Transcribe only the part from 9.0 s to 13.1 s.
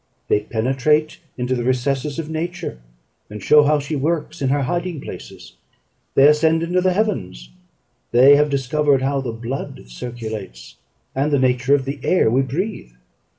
how the blood circulates, and the nature of the air we breathe.